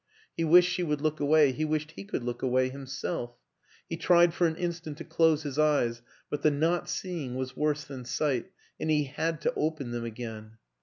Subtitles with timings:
[0.35, 3.35] He wished she would look away, he wished he could look away himself;
[3.87, 7.83] he tried for an instant to close his eyes, but the not seeing was worse
[7.83, 10.57] than sight, and he had to open them again.